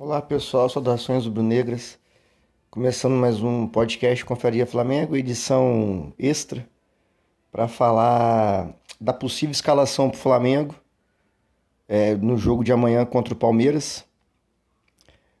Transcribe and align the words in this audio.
Olá 0.00 0.22
pessoal, 0.22 0.68
saudações 0.68 1.24
rubro-negras. 1.24 1.98
Começando 2.70 3.14
mais 3.14 3.42
um 3.42 3.66
podcast 3.66 4.24
Conferia 4.24 4.64
Flamengo, 4.64 5.16
edição 5.16 6.12
extra, 6.16 6.64
para 7.50 7.66
falar 7.66 8.76
da 9.00 9.12
possível 9.12 9.50
escalação 9.50 10.08
para 10.08 10.16
o 10.16 10.20
Flamengo 10.20 10.72
é, 11.88 12.14
no 12.14 12.38
jogo 12.38 12.62
de 12.62 12.70
amanhã 12.70 13.04
contra 13.04 13.34
o 13.34 13.36
Palmeiras. 13.36 14.04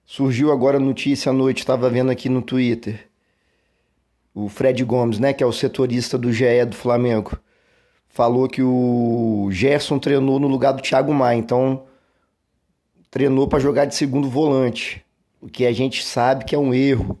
Surgiu 0.04 0.50
agora 0.50 0.78
a 0.78 0.80
notícia 0.80 1.30
à 1.30 1.32
noite, 1.32 1.58
estava 1.58 1.88
vendo 1.88 2.10
aqui 2.10 2.28
no 2.28 2.42
Twitter, 2.42 3.08
o 4.34 4.48
Fred 4.48 4.82
Gomes, 4.82 5.20
né, 5.20 5.32
que 5.32 5.44
é 5.44 5.46
o 5.46 5.52
setorista 5.52 6.18
do 6.18 6.32
GE 6.32 6.64
do 6.64 6.74
Flamengo, 6.74 7.38
falou 8.08 8.48
que 8.48 8.60
o 8.64 9.50
Gerson 9.52 10.00
treinou 10.00 10.40
no 10.40 10.48
lugar 10.48 10.72
do 10.72 10.82
Thiago 10.82 11.14
Maia, 11.14 11.38
então 11.38 11.86
treinou 13.18 13.48
para 13.48 13.58
jogar 13.58 13.84
de 13.84 13.96
segundo 13.96 14.30
volante, 14.30 15.04
o 15.40 15.48
que 15.48 15.66
a 15.66 15.72
gente 15.72 16.04
sabe 16.04 16.44
que 16.44 16.54
é 16.54 16.58
um 16.58 16.72
erro, 16.72 17.18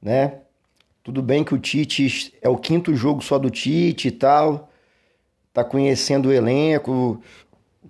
né? 0.00 0.40
Tudo 1.02 1.22
bem 1.22 1.42
que 1.42 1.54
o 1.54 1.58
Tite 1.58 2.34
é 2.42 2.50
o 2.50 2.58
quinto 2.58 2.94
jogo 2.94 3.22
só 3.22 3.38
do 3.38 3.48
Tite 3.48 4.08
e 4.08 4.10
tal, 4.10 4.70
tá 5.54 5.64
conhecendo 5.64 6.28
o 6.28 6.32
elenco, 6.32 7.18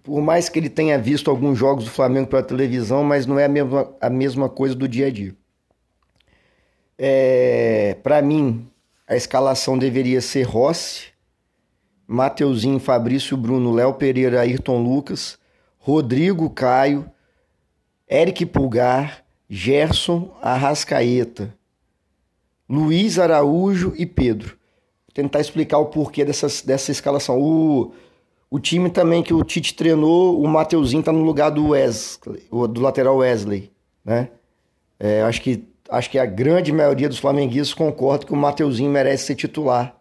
por 0.05 0.23
mais 0.23 0.49
que 0.49 0.61
ele 0.61 0.71
tenha 0.71 0.97
visto 0.97 1.29
alguns 1.29 1.59
jogos 1.59 1.85
do 1.85 1.91
Flamengo 1.91 2.29
pela 2.29 2.45
televisão, 2.45 3.03
mas 3.03 3.27
não 3.27 3.41
é 3.41 3.47
a 3.47 3.49
mesma, 3.49 3.93
a 4.01 4.09
mesma 4.09 4.49
coisa 4.49 4.77
do 4.77 4.87
dia 4.87 5.09
a 5.09 5.11
dia. 5.11 5.35
É, 6.97 7.97
para 8.05 8.23
mim, 8.23 8.69
a 9.05 9.17
escalação 9.17 9.77
deveria 9.77 10.21
ser 10.21 10.45
Rossi, 10.45 11.07
Mateuzinho, 12.07 12.79
Fabrício 12.79 13.37
Bruno, 13.37 13.73
Léo 13.73 13.95
Pereira, 13.95 14.43
Ayrton 14.43 14.81
Lucas, 14.81 15.37
Rodrigo 15.77 16.49
Caio, 16.51 17.11
Eric 18.09 18.47
Pulgar, 18.47 19.25
Gerson 19.49 20.31
Arrascaeta, 20.41 21.55
Luiz 22.69 23.19
Araújo 23.19 23.93
e 23.97 24.07
Pedro. 24.07 24.57
Vou 25.07 25.15
tentar 25.15 25.41
explicar 25.41 25.79
o 25.79 25.87
porquê 25.87 26.25
dessa, 26.25 26.47
dessa 26.65 26.91
escalação. 26.91 27.41
O, 27.41 27.93
o 28.51 28.59
time 28.59 28.91
também 28.91 29.23
que 29.23 29.35
o 29.35 29.43
Tite 29.43 29.75
treinou, 29.75 30.41
o 30.41 30.49
Mateuzinho 30.49 31.03
tá 31.03 31.13
no 31.13 31.23
lugar 31.23 31.51
do 31.51 31.69
Wesley, 31.69 32.45
do 32.51 32.81
lateral 32.81 33.17
Wesley, 33.17 33.71
né? 34.05 34.29
É, 34.99 35.23
acho 35.23 35.43
que 35.43 35.65
acho 35.89 36.11
que 36.11 36.19
a 36.19 36.27
grande 36.27 36.73
maioria 36.73 37.09
dos 37.09 37.19
flamenguistas 37.19 37.73
concorda 37.73 38.27
que 38.27 38.33
o 38.33 38.37
Mateuzinho 38.37 38.91
merece 38.91 39.27
ser 39.27 39.35
titular 39.37 39.97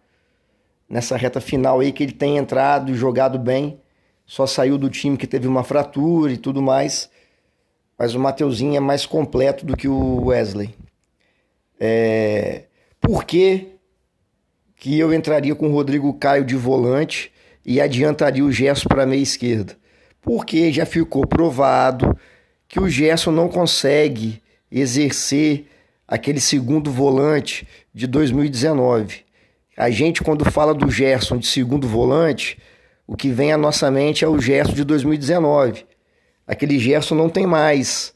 nessa 0.89 1.15
reta 1.15 1.39
final 1.39 1.79
aí 1.79 1.91
que 1.91 2.01
ele 2.01 2.13
tem 2.13 2.37
entrado 2.37 2.91
e 2.91 2.95
jogado 2.95 3.37
bem 3.37 3.79
só 4.25 4.47
saiu 4.47 4.77
do 4.77 4.89
time 4.89 5.17
que 5.17 5.27
teve 5.27 5.47
uma 5.47 5.63
fratura 5.63 6.31
e 6.31 6.37
tudo 6.37 6.61
mais. 6.61 7.09
Mas 7.97 8.13
o 8.13 8.19
Mateuzinho 8.19 8.75
é 8.75 8.79
mais 8.79 9.05
completo 9.05 9.65
do 9.65 9.75
que 9.75 9.87
o 9.87 10.25
Wesley. 10.25 10.75
É... 11.79 12.63
Por 12.99 13.23
que, 13.23 13.67
que 14.75 14.97
eu 14.99 15.13
entraria 15.13 15.55
com 15.55 15.69
o 15.69 15.71
Rodrigo 15.71 16.13
Caio 16.13 16.43
de 16.43 16.55
volante 16.55 17.31
e 17.65 17.79
adiantaria 17.79 18.43
o 18.43 18.51
Gerson 18.51 18.87
para 18.87 19.03
a 19.03 19.05
meia 19.05 19.21
esquerda? 19.21 19.77
Porque 20.21 20.71
já 20.71 20.85
ficou 20.85 21.25
provado 21.25 22.17
que 22.67 22.79
o 22.79 22.89
Gerson 22.89 23.31
não 23.31 23.47
consegue 23.47 24.41
exercer 24.71 25.67
aquele 26.07 26.39
segundo 26.39 26.91
volante 26.91 27.67
de 27.93 28.07
2019. 28.07 29.23
A 29.77 29.89
gente, 29.89 30.23
quando 30.23 30.49
fala 30.49 30.73
do 30.73 30.89
Gerson 30.89 31.37
de 31.37 31.47
segundo 31.47 31.87
volante, 31.87 32.57
o 33.05 33.15
que 33.15 33.29
vem 33.29 33.51
à 33.51 33.57
nossa 33.57 33.91
mente 33.91 34.23
é 34.23 34.27
o 34.27 34.39
Gerson 34.39 34.73
de 34.73 34.83
2019. 34.83 35.85
Aquele 36.47 36.79
Gerson 36.79 37.15
não 37.15 37.29
tem 37.29 37.45
mais. 37.45 38.13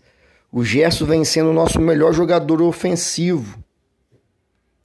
O 0.52 0.64
Gerson 0.64 1.06
vem 1.06 1.24
sendo 1.24 1.50
o 1.50 1.54
nosso 1.54 1.80
melhor 1.80 2.14
jogador 2.14 2.62
ofensivo. 2.62 3.64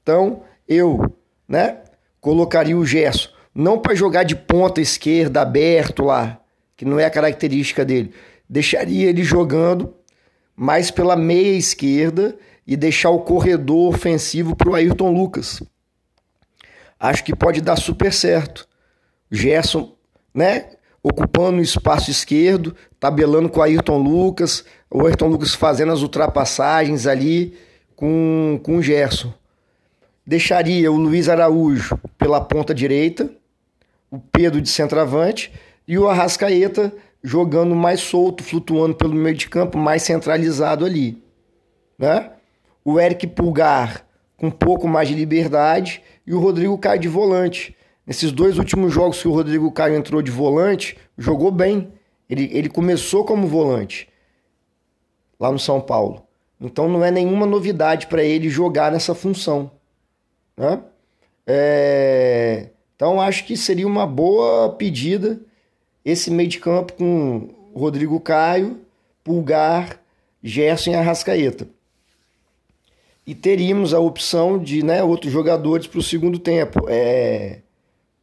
Então, 0.02 0.42
eu, 0.68 1.16
né, 1.48 1.78
colocaria 2.20 2.76
o 2.76 2.84
Gerson 2.84 3.30
não 3.54 3.78
para 3.78 3.94
jogar 3.94 4.24
de 4.24 4.34
ponta 4.34 4.80
esquerda 4.80 5.42
aberto 5.42 6.02
lá, 6.02 6.40
que 6.76 6.84
não 6.84 6.98
é 6.98 7.04
a 7.04 7.10
característica 7.10 7.84
dele. 7.84 8.12
Deixaria 8.48 9.08
ele 9.08 9.22
jogando 9.22 9.94
mais 10.56 10.90
pela 10.90 11.16
meia 11.16 11.56
esquerda 11.56 12.36
e 12.66 12.76
deixar 12.76 13.10
o 13.10 13.20
corredor 13.20 13.94
ofensivo 13.94 14.56
para 14.56 14.70
o 14.70 14.74
Ayrton 14.74 15.12
Lucas. 15.12 15.62
Acho 16.98 17.22
que 17.24 17.36
pode 17.36 17.60
dar 17.60 17.76
super 17.76 18.12
certo. 18.12 18.66
Gerson 19.30 19.94
né? 20.34 20.70
Ocupando 21.04 21.58
o 21.58 21.62
espaço 21.62 22.10
esquerdo, 22.10 22.74
tabelando 22.98 23.50
com 23.50 23.60
o 23.60 23.62
Ayrton 23.62 23.98
Lucas, 23.98 24.64
o 24.90 25.06
Ayrton 25.06 25.28
Lucas 25.28 25.54
fazendo 25.54 25.92
as 25.92 26.00
ultrapassagens 26.00 27.06
ali 27.06 27.54
com, 27.94 28.58
com 28.62 28.78
o 28.78 28.82
Gerson. 28.82 29.32
Deixaria 30.26 30.90
o 30.90 30.96
Luiz 30.96 31.28
Araújo 31.28 32.00
pela 32.16 32.40
ponta 32.40 32.74
direita, 32.74 33.30
o 34.10 34.18
Pedro 34.18 34.62
de 34.62 34.70
centroavante 34.70 35.52
e 35.86 35.98
o 35.98 36.08
Arrascaeta 36.08 36.90
jogando 37.22 37.74
mais 37.74 38.00
solto, 38.00 38.42
flutuando 38.42 38.94
pelo 38.94 39.14
meio 39.14 39.36
de 39.36 39.48
campo, 39.48 39.76
mais 39.76 40.02
centralizado 40.02 40.86
ali. 40.86 41.22
Né? 41.98 42.30
O 42.82 42.98
Eric 42.98 43.26
Pulgar 43.26 44.06
com 44.36 44.48
um 44.48 44.50
pouco 44.50 44.86
mais 44.86 45.08
de 45.08 45.14
liberdade 45.14 46.02
e 46.26 46.34
o 46.34 46.38
Rodrigo 46.40 46.76
Caio 46.78 47.00
de 47.00 47.08
volante. 47.08 47.76
Nesses 48.06 48.30
dois 48.30 48.58
últimos 48.58 48.92
jogos 48.92 49.20
que 49.20 49.28
o 49.28 49.32
Rodrigo 49.32 49.70
Caio 49.72 49.96
entrou 49.96 50.20
de 50.20 50.30
volante, 50.30 50.96
jogou 51.16 51.50
bem. 51.50 51.92
Ele, 52.28 52.50
ele 52.52 52.68
começou 52.68 53.24
como 53.24 53.46
volante 53.46 54.08
lá 55.40 55.50
no 55.50 55.58
São 55.58 55.80
Paulo. 55.80 56.22
Então 56.60 56.88
não 56.88 57.04
é 57.04 57.10
nenhuma 57.10 57.46
novidade 57.46 58.06
para 58.06 58.22
ele 58.22 58.48
jogar 58.48 58.92
nessa 58.92 59.14
função. 59.14 59.70
Né? 60.56 60.82
É... 61.46 62.68
Então 62.94 63.20
acho 63.20 63.44
que 63.44 63.56
seria 63.56 63.86
uma 63.86 64.06
boa 64.06 64.70
pedida 64.70 65.40
esse 66.04 66.30
meio 66.30 66.48
de 66.48 66.60
campo 66.60 66.92
com 66.92 67.48
Rodrigo 67.74 68.20
Caio, 68.20 68.80
Pulgar, 69.22 69.98
Gerson 70.42 70.90
e 70.90 70.94
Arrascaeta. 70.94 71.66
E 73.26 73.34
teríamos 73.34 73.94
a 73.94 73.98
opção 73.98 74.58
de 74.58 74.84
né, 74.84 75.02
outros 75.02 75.32
jogadores 75.32 75.86
para 75.86 75.98
o 75.98 76.02
segundo 76.02 76.38
tempo. 76.38 76.84
É 76.88 77.60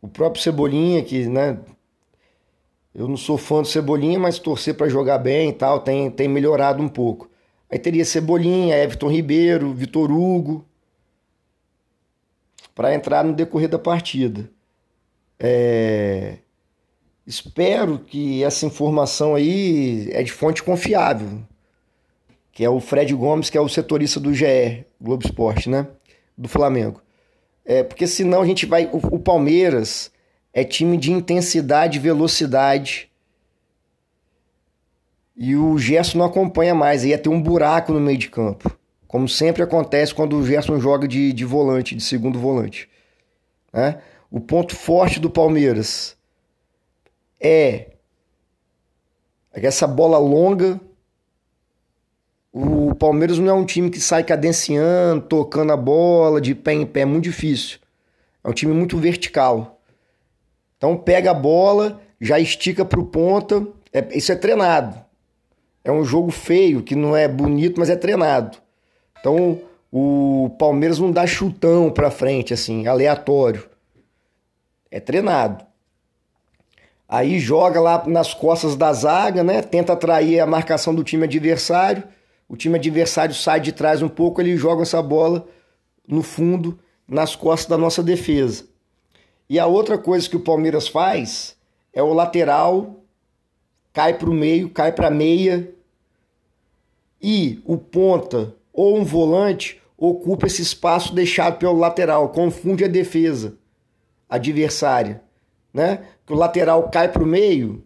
o 0.01 0.07
próprio 0.07 0.41
Cebolinha, 0.41 1.03
que, 1.03 1.27
né? 1.27 1.59
Eu 2.93 3.07
não 3.07 3.15
sou 3.15 3.37
fã 3.37 3.61
do 3.61 3.67
Cebolinha, 3.67 4.19
mas 4.19 4.39
torcer 4.39 4.75
para 4.75 4.89
jogar 4.89 5.17
bem 5.17 5.49
e 5.49 5.53
tal, 5.53 5.79
tem, 5.79 6.09
tem 6.09 6.27
melhorado 6.27 6.83
um 6.83 6.89
pouco. 6.89 7.29
Aí 7.69 7.79
teria 7.79 8.03
Cebolinha, 8.03 8.75
Everton 8.75 9.09
Ribeiro, 9.09 9.73
Vitor 9.73 10.11
Hugo, 10.11 10.65
para 12.75 12.93
entrar 12.93 13.23
no 13.23 13.33
decorrer 13.33 13.69
da 13.69 13.79
partida. 13.79 14.49
É... 15.39 16.39
Espero 17.25 17.99
que 17.99 18.43
essa 18.43 18.65
informação 18.65 19.35
aí 19.35 20.09
é 20.11 20.21
de 20.23 20.31
fonte 20.31 20.61
confiável, 20.61 21.41
que 22.51 22.65
é 22.65 22.69
o 22.69 22.79
Fred 22.81 23.13
Gomes, 23.13 23.49
que 23.49 23.57
é 23.57 23.61
o 23.61 23.69
setorista 23.69 24.19
do 24.19 24.33
GE, 24.33 24.85
Globo 24.99 25.23
Esporte, 25.23 25.69
né? 25.69 25.87
Do 26.37 26.49
Flamengo. 26.49 27.01
É, 27.65 27.83
porque 27.83 28.07
senão 28.07 28.41
a 28.41 28.45
gente 28.45 28.65
vai. 28.65 28.85
O, 28.91 29.15
o 29.15 29.19
Palmeiras 29.19 30.11
é 30.53 30.63
time 30.63 30.97
de 30.97 31.11
intensidade 31.11 31.97
e 31.97 32.01
velocidade. 32.01 33.09
E 35.35 35.55
o 35.55 35.77
Gerson 35.77 36.17
não 36.19 36.25
acompanha 36.25 36.75
mais. 36.75 37.03
Ia 37.03 37.17
ter 37.17 37.29
um 37.29 37.41
buraco 37.41 37.93
no 37.93 37.99
meio 37.99 38.17
de 38.17 38.29
campo. 38.29 38.71
Como 39.07 39.27
sempre 39.27 39.61
acontece 39.61 40.13
quando 40.13 40.37
o 40.37 40.45
Gerson 40.45 40.79
joga 40.79 41.07
de, 41.07 41.33
de 41.33 41.45
volante, 41.45 41.95
de 41.95 42.03
segundo 42.03 42.39
volante. 42.39 42.89
Né? 43.73 44.01
O 44.29 44.39
ponto 44.39 44.75
forte 44.75 45.19
do 45.19 45.29
Palmeiras 45.29 46.17
é 47.39 47.91
essa 49.53 49.85
bola 49.85 50.17
longa 50.17 50.79
o 52.53 52.93
Palmeiras 52.95 53.39
não 53.39 53.49
é 53.49 53.53
um 53.53 53.65
time 53.65 53.89
que 53.89 53.99
sai 53.99 54.23
cadenciando, 54.23 55.21
tocando 55.21 55.71
a 55.71 55.77
bola 55.77 56.41
de 56.41 56.53
pé 56.53 56.73
em 56.73 56.85
pé, 56.85 57.01
é 57.01 57.05
muito 57.05 57.23
difícil. 57.23 57.79
É 58.43 58.49
um 58.49 58.53
time 58.53 58.73
muito 58.73 58.97
vertical. 58.97 59.79
Então 60.77 60.97
pega 60.97 61.31
a 61.31 61.33
bola, 61.33 62.01
já 62.19 62.39
estica 62.39 62.83
para 62.83 62.99
o 62.99 63.05
ponta, 63.05 63.65
é, 63.93 64.05
isso 64.17 64.31
é 64.31 64.35
treinado. 64.35 64.99
É 65.83 65.91
um 65.91 66.03
jogo 66.03 66.29
feio, 66.29 66.83
que 66.83 66.95
não 66.95 67.15
é 67.15 67.27
bonito, 67.27 67.79
mas 67.79 67.89
é 67.89 67.95
treinado. 67.95 68.57
Então 69.19 69.61
o 69.91 70.53
Palmeiras 70.59 70.99
não 70.99 71.11
dá 71.11 71.25
chutão 71.25 71.89
para 71.89 72.11
frente, 72.11 72.53
assim, 72.53 72.85
aleatório. 72.85 73.69
É 74.89 74.99
treinado. 74.99 75.65
Aí 77.07 77.39
joga 77.39 77.79
lá 77.79 78.03
nas 78.07 78.33
costas 78.33 78.75
da 78.75 78.91
zaga, 78.91 79.43
né? 79.43 79.61
Tenta 79.61 79.93
atrair 79.93 80.39
a 80.39 80.45
marcação 80.45 80.93
do 80.93 81.03
time 81.03 81.23
adversário 81.25 82.03
o 82.51 82.57
time 82.57 82.75
adversário 82.75 83.33
sai 83.33 83.61
de 83.61 83.71
trás 83.71 84.01
um 84.01 84.09
pouco, 84.09 84.41
ele 84.41 84.57
joga 84.57 84.81
essa 84.81 85.01
bola 85.01 85.47
no 86.05 86.21
fundo, 86.21 86.77
nas 87.07 87.33
costas 87.33 87.69
da 87.69 87.77
nossa 87.77 88.03
defesa. 88.03 88.65
E 89.49 89.57
a 89.57 89.65
outra 89.67 89.97
coisa 89.97 90.29
que 90.29 90.35
o 90.35 90.41
Palmeiras 90.41 90.89
faz 90.89 91.55
é 91.93 92.03
o 92.03 92.11
lateral 92.11 93.05
cai 93.93 94.17
para 94.17 94.29
o 94.29 94.33
meio, 94.33 94.69
cai 94.69 94.91
para 94.91 95.09
meia 95.09 95.73
e 97.21 97.61
o 97.63 97.77
ponta 97.77 98.53
ou 98.73 98.97
um 98.97 99.05
volante 99.05 99.81
ocupa 99.97 100.45
esse 100.45 100.61
espaço 100.61 101.15
deixado 101.15 101.57
pelo 101.57 101.79
lateral, 101.79 102.33
confunde 102.33 102.83
a 102.83 102.89
defesa 102.89 103.55
adversária, 104.27 105.23
né? 105.73 106.05
Que 106.25 106.33
o 106.33 106.35
lateral 106.35 106.89
cai 106.89 107.07
para 107.07 107.23
o 107.23 107.25
meio, 107.25 107.81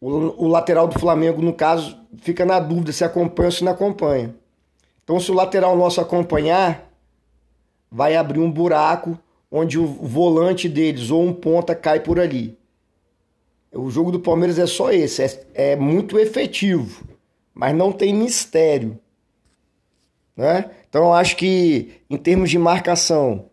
o 0.00 0.48
lateral 0.48 0.88
do 0.88 0.98
Flamengo, 0.98 1.42
no 1.42 1.52
caso, 1.52 1.98
fica 2.22 2.46
na 2.46 2.58
dúvida 2.58 2.92
se 2.92 3.04
acompanha 3.04 3.48
ou 3.48 3.52
se 3.52 3.64
não 3.64 3.72
acompanha. 3.72 4.34
Então, 5.04 5.20
se 5.20 5.30
o 5.30 5.34
lateral 5.34 5.76
nosso 5.76 6.00
acompanhar, 6.00 6.90
vai 7.90 8.16
abrir 8.16 8.38
um 8.38 8.50
buraco 8.50 9.18
onde 9.50 9.78
o 9.78 9.86
volante 9.86 10.68
deles 10.68 11.10
ou 11.10 11.22
um 11.22 11.32
ponta 11.32 11.74
cai 11.74 12.00
por 12.00 12.18
ali. 12.18 12.56
O 13.72 13.90
jogo 13.90 14.10
do 14.10 14.20
Palmeiras 14.20 14.58
é 14.58 14.66
só 14.66 14.92
esse, 14.92 15.22
é, 15.22 15.72
é 15.72 15.76
muito 15.76 16.18
efetivo, 16.18 17.04
mas 17.54 17.74
não 17.74 17.92
tem 17.92 18.14
mistério. 18.14 18.98
Né? 20.36 20.70
Então 20.88 21.04
eu 21.04 21.12
acho 21.12 21.36
que 21.36 22.00
em 22.08 22.16
termos 22.16 22.50
de 22.50 22.58
marcação, 22.58 23.46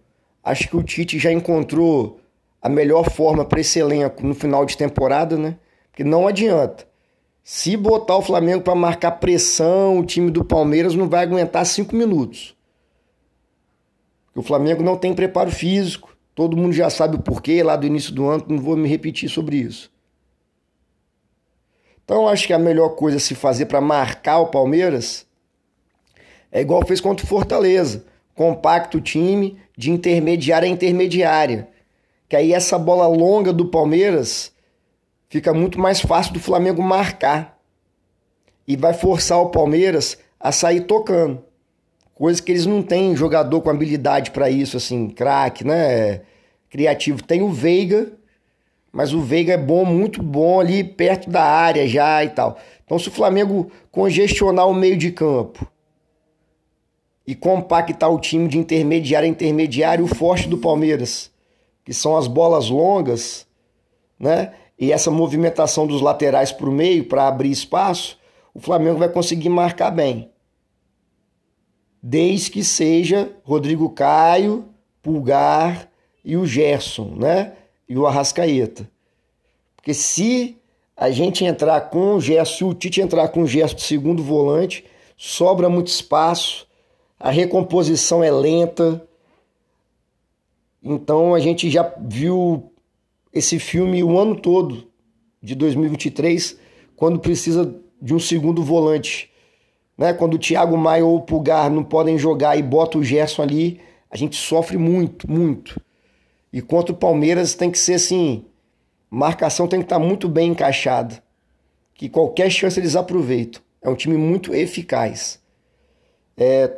acho 0.43 0.67
que 0.69 0.77
o 0.77 0.83
Tite 0.83 1.19
já 1.19 1.31
encontrou 1.31 2.19
a 2.61 2.69
melhor 2.69 3.09
forma 3.09 3.43
para 3.43 3.59
esse 3.59 3.79
elenco 3.79 4.25
no 4.25 4.33
final 4.33 4.65
de 4.65 4.77
temporada, 4.77 5.37
né? 5.37 5.57
Porque 5.97 6.07
não 6.07 6.27
adianta. 6.27 6.87
Se 7.43 7.75
botar 7.75 8.17
o 8.17 8.21
Flamengo 8.21 8.61
para 8.61 8.75
marcar 8.75 9.13
pressão, 9.13 9.97
o 9.97 10.05
time 10.05 10.29
do 10.29 10.45
Palmeiras 10.45 10.93
não 10.93 11.09
vai 11.09 11.23
aguentar 11.23 11.65
cinco 11.65 11.95
minutos. 11.95 12.55
O 14.35 14.43
Flamengo 14.43 14.83
não 14.83 14.95
tem 14.95 15.15
preparo 15.15 15.49
físico. 15.49 16.15
Todo 16.35 16.55
mundo 16.55 16.71
já 16.71 16.87
sabe 16.91 17.15
o 17.15 17.19
porquê 17.19 17.63
lá 17.63 17.75
do 17.75 17.87
início 17.87 18.13
do 18.13 18.27
ano, 18.29 18.45
não 18.47 18.59
vou 18.59 18.77
me 18.77 18.87
repetir 18.87 19.27
sobre 19.27 19.57
isso. 19.57 19.91
Então 22.05 22.27
acho 22.27 22.45
que 22.45 22.53
a 22.53 22.59
melhor 22.59 22.89
coisa 22.89 23.17
a 23.17 23.19
se 23.19 23.33
fazer 23.33 23.65
para 23.65 23.81
marcar 23.81 24.37
o 24.37 24.51
Palmeiras 24.51 25.25
é 26.51 26.61
igual 26.61 26.85
fez 26.85 27.01
contra 27.01 27.25
o 27.25 27.27
Fortaleza. 27.27 28.05
Compacto 28.35 29.01
time 29.01 29.57
de 29.75 29.89
intermediária 29.89 30.67
a 30.67 30.71
intermediária. 30.71 31.67
Que 32.29 32.35
aí 32.35 32.53
essa 32.53 32.77
bola 32.77 33.07
longa 33.07 33.51
do 33.51 33.65
Palmeiras 33.65 34.55
fica 35.29 35.53
muito 35.53 35.79
mais 35.79 35.99
fácil 35.99 36.33
do 36.33 36.39
Flamengo 36.39 36.81
marcar. 36.81 37.57
E 38.67 38.75
vai 38.75 38.93
forçar 38.93 39.39
o 39.39 39.49
Palmeiras 39.49 40.17
a 40.39 40.51
sair 40.51 40.81
tocando. 40.81 41.43
Coisa 42.13 42.41
que 42.41 42.51
eles 42.51 42.65
não 42.65 42.81
têm 42.81 43.15
jogador 43.15 43.61
com 43.61 43.69
habilidade 43.69 44.31
para 44.31 44.49
isso, 44.49 44.75
assim, 44.75 45.09
craque, 45.09 45.63
né? 45.63 46.21
Criativo. 46.69 47.23
Tem 47.23 47.41
o 47.41 47.49
Veiga, 47.49 48.11
mas 48.91 49.13
o 49.13 49.21
Veiga 49.21 49.53
é 49.53 49.57
bom, 49.57 49.85
muito 49.85 50.23
bom 50.23 50.59
ali 50.59 50.83
perto 50.83 51.29
da 51.29 51.43
área 51.43 51.87
já 51.87 52.23
e 52.23 52.29
tal. 52.29 52.57
Então, 52.83 52.97
se 52.97 53.09
o 53.09 53.11
Flamengo 53.11 53.71
congestionar 53.91 54.67
o 54.67 54.73
meio 54.73 54.97
de 54.97 55.11
campo 55.11 55.67
e 57.25 57.35
compactar 57.35 58.11
o 58.11 58.19
time 58.19 58.47
de 58.47 58.57
intermediário 58.57 59.27
a 59.27 59.29
intermediário, 59.29 60.05
o 60.05 60.07
forte 60.07 60.47
do 60.47 60.57
Palmeiras, 60.57 61.29
que 61.85 61.93
são 61.93 62.17
as 62.17 62.27
bolas 62.27 62.69
longas, 62.69 63.45
né? 64.19 64.53
E 64.79 64.91
essa 64.91 65.09
movimentação 65.09 65.87
dos 65.87 66.01
laterais 66.01 66.51
para 66.51 66.69
o 66.69 66.71
meio 66.71 67.05
para 67.05 67.27
abrir 67.27 67.51
espaço, 67.51 68.17
o 68.53 68.59
Flamengo 68.59 68.99
vai 68.99 69.09
conseguir 69.09 69.49
marcar 69.49 69.91
bem 69.91 70.31
desde 72.01 72.51
que 72.51 72.63
seja 72.63 73.31
Rodrigo 73.43 73.89
Caio, 73.89 74.65
Pulgar 75.01 75.89
e 76.23 76.37
o 76.37 76.45
Gerson, 76.45 77.15
né? 77.17 77.53
E 77.87 77.97
o 77.97 78.05
Arrascaeta. 78.05 78.89
Porque 79.75 79.93
se 79.93 80.57
a 80.95 81.09
gente 81.11 81.43
entrar 81.43 81.81
com 81.89 82.15
o 82.15 82.21
Gerson, 82.21 82.55
se 82.55 82.63
o 82.63 82.73
Tite 82.73 83.01
entrar 83.01 83.27
com 83.29 83.43
o 83.43 83.47
Gerson 83.47 83.75
de 83.75 83.83
segundo 83.83 84.23
volante, 84.23 84.85
sobra 85.17 85.69
muito 85.69 85.87
espaço, 85.87 86.67
a 87.19 87.29
recomposição 87.29 88.23
é 88.23 88.31
lenta. 88.31 89.05
Então 90.81 91.33
a 91.35 91.39
gente 91.39 91.69
já 91.69 91.93
viu 91.99 92.71
esse 93.37 93.59
filme 93.59 94.03
o 94.03 94.17
ano 94.17 94.35
todo 94.35 94.87
de 95.41 95.55
2023, 95.55 96.57
quando 96.95 97.19
precisa 97.19 97.75
de 98.01 98.13
um 98.13 98.19
segundo 98.19 98.63
volante 98.63 99.31
né? 99.97 100.13
Quando 100.13 100.35
o 100.35 100.39
Thiago 100.39 100.77
Maia 100.77 101.05
ou 101.05 101.17
o 101.17 101.21
Pulgar 101.21 101.71
não 101.71 101.83
podem 101.83 102.17
jogar 102.17 102.57
e 102.57 102.61
bota 102.61 102.97
o 102.97 103.03
Gerson 103.03 103.41
ali, 103.41 103.81
a 104.11 104.15
gente 104.15 104.35
sofre 104.35 104.77
muito, 104.77 105.29
muito. 105.29 105.81
E 106.53 106.61
contra 106.61 106.93
o 106.93 106.97
Palmeiras 106.97 107.55
tem 107.55 107.71
que 107.71 107.79
ser 107.79 107.95
assim, 107.95 108.45
marcação 109.09 109.67
tem 109.67 109.79
que 109.79 109.85
estar 109.85 109.99
muito 109.99 110.29
bem 110.29 110.51
encaixada, 110.51 111.21
que 111.93 112.07
qualquer 112.07 112.49
chance 112.51 112.79
eles 112.79 112.95
aproveitam. 112.95 113.61
É 113.81 113.89
um 113.89 113.95
time 113.95 114.17
muito 114.17 114.53
eficaz. 114.53 115.41
É, 116.35 116.71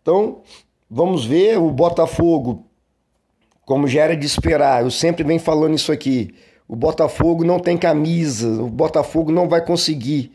então, 0.00 0.42
vamos 0.88 1.24
ver 1.24 1.58
o 1.58 1.70
Botafogo, 1.70 2.66
como 3.64 3.86
já 3.88 4.02
era 4.02 4.16
de 4.16 4.26
esperar, 4.26 4.82
eu 4.82 4.90
sempre 4.90 5.24
venho 5.24 5.40
falando 5.40 5.74
isso 5.74 5.90
aqui. 5.90 6.34
O 6.68 6.76
Botafogo 6.76 7.44
não 7.44 7.58
tem 7.58 7.76
camisa, 7.76 8.62
o 8.62 8.68
Botafogo 8.68 9.30
não 9.30 9.48
vai 9.48 9.64
conseguir 9.64 10.32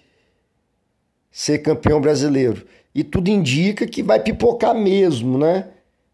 ser 1.31 1.59
campeão 1.59 2.01
brasileiro. 2.01 2.65
E 2.93 3.03
tudo 3.03 3.29
indica 3.29 3.87
que 3.87 4.01
vai 4.01 4.19
pipocar 4.19 4.75
mesmo, 4.75 5.37
né? 5.37 5.69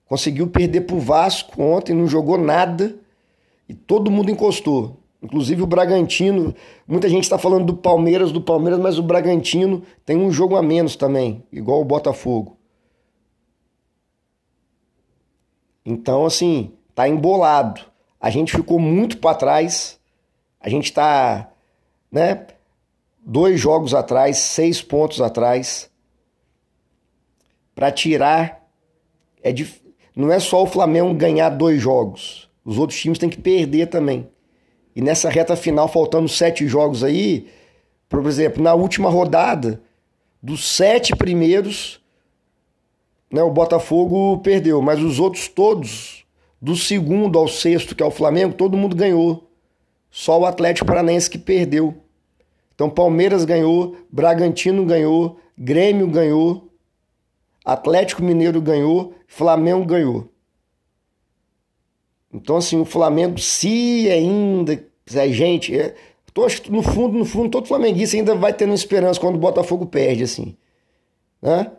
Conseguiu 0.05 0.47
perder 0.47 0.81
pro 0.81 0.99
Vasco 0.99 1.61
ontem, 1.61 1.93
não 1.93 2.07
jogou 2.07 2.37
nada 2.37 2.95
e 3.67 3.73
todo 3.73 4.11
mundo 4.11 4.29
encostou. 4.29 4.99
Inclusive 5.21 5.63
o 5.63 5.67
Bragantino, 5.67 6.53
muita 6.87 7.09
gente 7.09 7.23
está 7.23 7.37
falando 7.37 7.65
do 7.65 7.75
Palmeiras, 7.75 8.31
do 8.31 8.39
Palmeiras, 8.39 8.79
mas 8.79 8.99
o 8.99 9.03
Bragantino 9.03 9.81
tem 10.05 10.17
um 10.17 10.31
jogo 10.31 10.55
a 10.55 10.61
menos 10.61 10.95
também, 10.95 11.43
igual 11.51 11.81
o 11.81 11.85
Botafogo. 11.85 12.57
Então, 15.83 16.25
assim, 16.25 16.73
tá 16.95 17.07
embolado. 17.07 17.81
A 18.19 18.31
gente 18.31 18.51
ficou 18.51 18.79
muito 18.79 19.19
para 19.19 19.37
trás. 19.37 19.99
A 20.59 20.69
gente 20.69 20.91
tá, 20.91 21.51
né? 22.11 22.47
dois 23.25 23.59
jogos 23.59 23.93
atrás, 23.93 24.37
seis 24.37 24.81
pontos 24.81 25.19
atrás, 25.19 25.89
para 27.73 27.91
tirar. 27.91 28.63
É 29.41 29.51
dif... 29.51 29.81
Não 30.15 30.31
é 30.31 30.39
só 30.39 30.63
o 30.63 30.67
Flamengo 30.67 31.13
ganhar 31.13 31.49
dois 31.49 31.81
jogos, 31.81 32.49
os 32.63 32.77
outros 32.77 32.97
times 32.99 33.17
têm 33.17 33.29
que 33.29 33.41
perder 33.41 33.87
também. 33.87 34.29
E 34.95 35.01
nessa 35.01 35.29
reta 35.29 35.57
final, 35.57 35.89
faltando 35.89 36.29
sete 36.29 36.65
jogos 36.67 37.03
aí, 37.03 37.49
por 38.07 38.25
exemplo, 38.25 38.63
na 38.63 38.73
última 38.73 39.09
rodada, 39.09 39.81
dos 40.41 40.65
sete 40.65 41.13
primeiros, 41.13 42.01
né, 43.29 43.43
o 43.43 43.51
Botafogo 43.51 44.37
perdeu, 44.37 44.81
mas 44.81 45.01
os 45.01 45.19
outros 45.19 45.49
todos, 45.49 46.24
do 46.61 46.75
segundo 46.75 47.37
ao 47.37 47.47
sexto, 47.47 47.95
que 47.95 48.03
é 48.03 48.05
o 48.05 48.11
Flamengo, 48.11 48.55
todo 48.55 48.77
mundo 48.77 48.95
ganhou. 48.95 49.49
Só 50.09 50.39
o 50.39 50.45
Atlético 50.45 50.87
Paranaense 50.87 51.29
que 51.29 51.37
perdeu. 51.37 51.95
Então 52.73 52.89
Palmeiras 52.89 53.45
ganhou, 53.45 53.95
Bragantino 54.11 54.85
ganhou, 54.85 55.39
Grêmio 55.57 56.07
ganhou, 56.07 56.69
Atlético 57.63 58.21
Mineiro 58.21 58.61
ganhou, 58.61 59.13
Flamengo 59.27 59.85
ganhou. 59.85 60.29
Então 62.33 62.57
assim, 62.57 62.79
o 62.79 62.85
Flamengo 62.85 63.39
se 63.39 64.09
ainda, 64.11 64.73
é 65.13 65.29
gente, 65.29 65.77
é, 65.77 65.95
tô, 66.33 66.45
no 66.69 66.81
fundo, 66.81 67.17
no 67.17 67.25
fundo 67.25 67.49
todo 67.49 67.67
flamenguista 67.67 68.17
ainda 68.17 68.35
vai 68.35 68.53
tendo 68.53 68.73
esperança 68.73 69.19
quando 69.19 69.35
o 69.35 69.39
Botafogo 69.39 69.85
perde 69.85 70.23
assim, 70.23 70.57
né? 71.41 71.71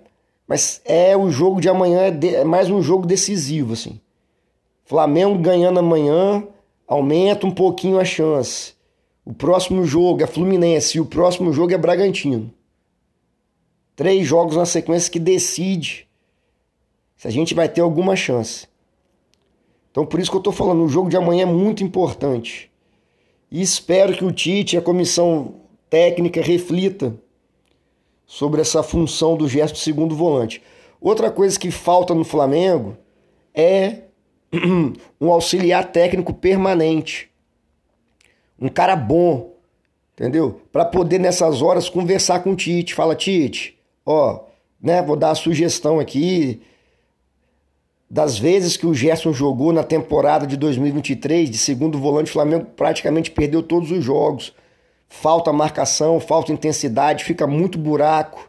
Mas 0.49 0.80
é 0.85 1.16
o 1.16 1.30
jogo 1.30 1.61
de 1.61 1.68
amanhã 1.68 2.02
é, 2.02 2.11
de, 2.11 2.35
é 2.35 2.45
mais 2.45 2.71
um 2.71 2.80
jogo 2.80 3.06
decisivo 3.06 3.75
assim. 3.75 4.00
Flamengo 4.86 5.36
ganhando 5.40 5.80
amanhã 5.80 6.46
aumenta 6.86 7.44
um 7.44 7.50
pouquinho 7.50 7.98
a 7.98 8.04
chance. 8.04 8.74
O 9.24 9.34
próximo 9.34 9.84
jogo 9.84 10.22
é 10.22 10.28
Fluminense 10.28 10.96
e 10.96 11.00
o 11.00 11.04
próximo 11.04 11.52
jogo 11.52 11.74
é 11.74 11.76
Bragantino. 11.76 12.54
Três 13.96 14.24
jogos 14.24 14.54
na 14.54 14.64
sequência 14.64 15.10
que 15.10 15.18
decide 15.18 16.06
se 17.16 17.26
a 17.26 17.30
gente 17.32 17.52
vai 17.52 17.68
ter 17.68 17.80
alguma 17.80 18.14
chance. 18.14 18.68
Então 19.90 20.06
por 20.06 20.20
isso 20.20 20.30
que 20.30 20.36
eu 20.36 20.40
estou 20.40 20.52
falando, 20.52 20.84
o 20.84 20.88
jogo 20.88 21.08
de 21.08 21.16
amanhã 21.16 21.42
é 21.42 21.46
muito 21.46 21.82
importante. 21.82 22.70
E 23.50 23.60
espero 23.60 24.16
que 24.16 24.24
o 24.24 24.30
Tite 24.30 24.76
e 24.76 24.78
a 24.78 24.82
comissão 24.82 25.62
técnica 25.90 26.40
reflita 26.40 27.12
sobre 28.24 28.60
essa 28.60 28.84
função 28.84 29.36
do 29.36 29.48
gesto 29.48 29.78
segundo 29.78 30.14
volante. 30.14 30.62
Outra 31.00 31.28
coisa 31.28 31.58
que 31.58 31.72
falta 31.72 32.14
no 32.14 32.24
Flamengo 32.24 32.96
é 33.52 34.05
um 35.20 35.32
auxiliar 35.32 35.84
técnico 35.92 36.32
permanente 36.32 37.30
um 38.60 38.68
cara 38.68 38.96
bom, 38.96 39.54
entendeu? 40.14 40.60
Para 40.72 40.84
poder 40.84 41.18
nessas 41.18 41.60
horas 41.62 41.88
conversar 41.88 42.40
com 42.40 42.52
o 42.52 42.56
Tite. 42.56 42.94
Fala, 42.94 43.14
Tite, 43.14 43.78
ó, 44.04 44.44
né, 44.80 45.02
vou 45.02 45.16
dar 45.16 45.30
a 45.30 45.34
sugestão 45.34 46.00
aqui 46.00 46.62
das 48.08 48.38
vezes 48.38 48.76
que 48.76 48.86
o 48.86 48.94
Gerson 48.94 49.32
jogou 49.32 49.72
na 49.72 49.82
temporada 49.82 50.46
de 50.46 50.56
2023, 50.56 51.50
de 51.50 51.58
segundo 51.58 51.98
volante, 51.98 52.30
o 52.30 52.32
Flamengo 52.32 52.66
praticamente 52.76 53.32
perdeu 53.32 53.62
todos 53.62 53.90
os 53.90 54.02
jogos. 54.02 54.54
Falta 55.08 55.52
marcação, 55.52 56.20
falta 56.20 56.52
intensidade, 56.52 57.25
fica 57.25 57.46
muito 57.46 57.78
buraco. 57.78 58.48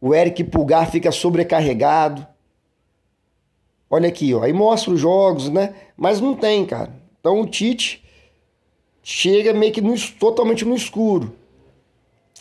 o 0.00 0.14
Eric 0.14 0.44
Pulgar 0.44 0.90
fica 0.90 1.10
sobrecarregado. 1.10 2.26
Olha 3.90 4.08
aqui, 4.08 4.34
ó. 4.34 4.42
Aí 4.42 4.52
mostra 4.52 4.92
os 4.92 5.00
jogos, 5.00 5.48
né? 5.48 5.74
Mas 5.96 6.20
não 6.20 6.34
tem, 6.34 6.66
cara. 6.66 6.92
Então 7.20 7.40
o 7.40 7.46
Tite 7.46 8.04
chega 9.02 9.52
meio 9.52 9.72
que 9.72 9.80
no, 9.80 9.94
totalmente 10.18 10.64
no 10.64 10.74
escuro. 10.74 11.32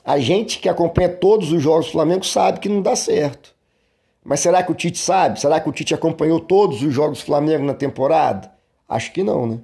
A 0.04 0.20
gente 0.20 0.60
que 0.60 0.70
acompanha 0.70 1.10
todos 1.10 1.52
os 1.52 1.62
jogos 1.62 1.88
do 1.88 1.92
Flamengo 1.92 2.26
sabe 2.26 2.60
que 2.60 2.70
não 2.70 2.82
dá 2.82 2.96
certo. 2.96 3.56
Mas 4.24 4.40
será 4.40 4.64
que 4.64 4.72
o 4.72 4.76
Tite 4.76 4.98
sabe? 4.98 5.40
Será 5.40 5.60
que 5.60 5.70
o 5.70 5.72
Tite 5.72 5.94
acompanhou 5.94 6.40
todos 6.40 6.82
os 6.82 6.94
jogos 6.94 7.20
do 7.20 7.26
Flamengo 7.26 7.64
na 7.64 7.76
temporada? 7.76 8.52
Acho 8.90 9.12
que 9.12 9.24
não, 9.24 9.46
né? 9.46 9.60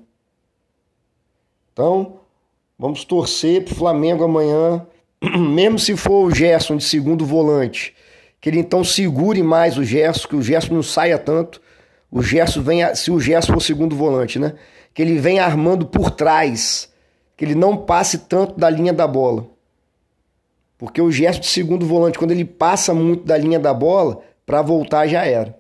Então, 1.74 2.20
vamos 2.78 3.04
torcer 3.04 3.66
pro 3.66 3.74
Flamengo 3.74 4.24
amanhã, 4.24 4.86
mesmo 5.22 5.80
se 5.80 5.96
for 5.96 6.26
o 6.26 6.32
Gerson 6.32 6.78
de 6.78 6.84
segundo 6.84 7.26
volante, 7.26 7.96
que 8.40 8.50
ele 8.50 8.60
então 8.60 8.84
segure 8.84 9.42
mais 9.42 9.78
o 9.78 9.84
Gerson, 9.84 10.28
que 10.28 10.36
o 10.36 10.44
Gerson 10.44 10.74
não 10.74 10.84
saia 10.84 11.18
tanto. 11.18 11.62
O 12.12 12.22
Gerson 12.22 12.62
venha, 12.62 12.94
se 12.94 13.10
o 13.10 13.20
Gerson 13.20 13.54
for 13.54 13.62
segundo 13.62 13.96
volante, 13.96 14.38
né? 14.38 14.54
Que 14.94 15.02
ele 15.02 15.18
venha 15.18 15.46
armando 15.46 15.86
por 15.86 16.12
trás, 16.12 16.92
que 17.38 17.46
ele 17.46 17.56
não 17.56 17.78
passe 17.78 18.20
tanto 18.20 18.60
da 18.60 18.70
linha 18.70 18.92
da 18.92 19.08
bola. 19.08 19.48
Porque 20.78 21.02
o 21.02 21.12
Gerson 21.12 21.40
de 21.40 21.48
segundo 21.48 21.86
volante, 21.86 22.20
quando 22.20 22.32
ele 22.32 22.44
passa 22.44 22.94
muito 22.94 23.24
da 23.24 23.38
linha 23.38 23.60
da 23.60 23.74
bola, 23.74 24.22
para 24.46 24.62
voltar 24.62 25.08
já 25.08 25.26
era. 25.26 25.58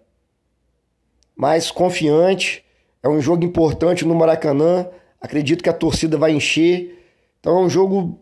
Mas 1.35 1.71
confiante, 1.71 2.65
é 3.01 3.07
um 3.07 3.21
jogo 3.21 3.45
importante 3.45 4.05
no 4.05 4.13
Maracanã. 4.13 4.87
Acredito 5.21 5.63
que 5.63 5.69
a 5.69 5.73
torcida 5.73 6.17
vai 6.17 6.31
encher. 6.31 6.99
Então 7.39 7.57
é 7.57 7.61
um 7.61 7.69
jogo 7.69 8.19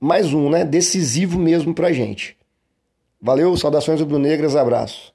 mais 0.00 0.32
um, 0.32 0.48
né? 0.48 0.64
Decisivo 0.64 1.38
mesmo 1.38 1.74
pra 1.74 1.92
gente. 1.92 2.36
Valeu, 3.20 3.56
saudações 3.56 4.00
rubro-negras, 4.00 4.56
abraço. 4.56 5.11